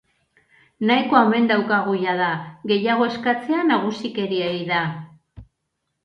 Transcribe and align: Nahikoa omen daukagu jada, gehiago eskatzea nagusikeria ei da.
Nahikoa 0.91 1.19
omen 1.25 1.43
daukagu 1.51 1.91
jada, 2.03 2.29
gehiago 2.71 3.05
eskatzea 3.09 3.65
nagusikeria 3.73 4.47
ei 4.55 4.63
da. 4.71 4.81